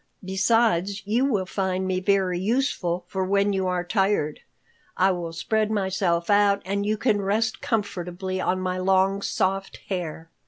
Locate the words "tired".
3.83-4.39